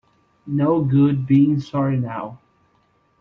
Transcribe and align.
No 0.47 0.83
good 0.83 1.27
being 1.27 1.59
sorry 1.59 1.99
now. 1.99 2.39